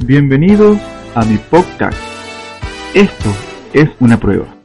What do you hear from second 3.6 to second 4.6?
es una prueba.